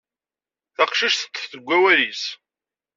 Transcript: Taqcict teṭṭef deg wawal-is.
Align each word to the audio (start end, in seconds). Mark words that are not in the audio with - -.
Taqcict 0.75 1.17
teṭṭef 1.25 1.45
deg 1.53 1.63
wawal-is. 1.67 2.23